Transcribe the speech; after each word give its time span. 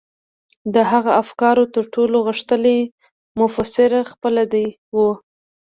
د 0.73 0.75
هغه 0.91 1.11
د 1.15 1.17
افکارو 1.21 1.63
تر 1.75 1.83
ټولو 1.93 2.17
غښتلی 2.27 2.79
مفسر 3.39 3.91
خپله 4.11 4.43
دی 4.53 4.67
و. 4.95 4.97